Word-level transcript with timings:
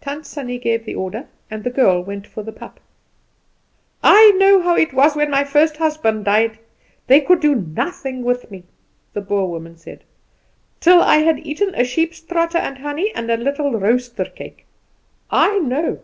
Tant 0.00 0.24
Sannie 0.24 0.56
gave 0.56 0.86
the 0.86 0.94
order, 0.94 1.28
and 1.50 1.62
the 1.62 1.68
girl 1.70 2.02
went 2.02 2.26
for 2.26 2.42
the 2.42 2.50
pap. 2.50 2.80
"I 4.02 4.30
know 4.38 4.62
how 4.62 4.74
it 4.74 4.94
was 4.94 5.14
when 5.14 5.30
my 5.30 5.44
first 5.44 5.76
husband 5.76 6.24
died. 6.24 6.58
They 7.08 7.20
could 7.20 7.40
do 7.40 7.54
nothing 7.54 8.24
with 8.24 8.50
me," 8.50 8.64
the 9.12 9.20
Boer 9.20 9.50
woman 9.50 9.76
said, 9.76 10.02
"till 10.80 11.02
I 11.02 11.16
had 11.16 11.40
eaten 11.46 11.74
a 11.74 11.84
sheep's 11.84 12.20
trotter, 12.22 12.56
and 12.56 12.78
honey, 12.78 13.12
and 13.14 13.30
a 13.30 13.36
little 13.36 13.72
roaster 13.78 14.24
cake. 14.24 14.64
I 15.30 15.58
know." 15.58 15.98